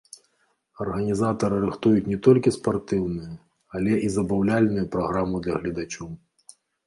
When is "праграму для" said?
4.95-5.55